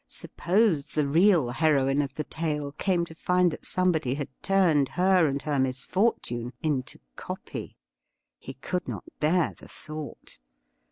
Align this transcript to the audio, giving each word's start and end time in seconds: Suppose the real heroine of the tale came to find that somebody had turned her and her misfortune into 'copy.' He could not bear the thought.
Suppose 0.07 0.87
the 0.87 1.05
real 1.05 1.51
heroine 1.51 2.01
of 2.01 2.15
the 2.15 2.23
tale 2.23 2.71
came 2.71 3.05
to 3.05 3.13
find 3.13 3.51
that 3.51 3.67
somebody 3.67 4.15
had 4.15 4.29
turned 4.41 4.89
her 4.97 5.27
and 5.27 5.39
her 5.43 5.59
misfortune 5.59 6.53
into 6.63 6.97
'copy.' 7.15 7.77
He 8.39 8.55
could 8.55 8.87
not 8.87 9.03
bear 9.19 9.53
the 9.55 9.67
thought. 9.67 10.39